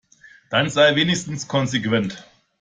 Dann 0.49 0.67
sei 0.71 0.95
wenigstens 0.95 1.47
konsequent. 1.47 2.25